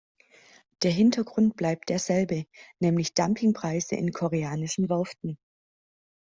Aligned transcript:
Der 0.81 0.89
Hintergrund 0.89 1.55
bleibt 1.57 1.89
der 1.89 1.99
selbe, 1.99 2.47
nämlich 2.79 3.13
Dumpingpreise 3.13 3.93
in 3.97 4.11
koreanischen 4.11 4.89
Werften. 4.89 5.37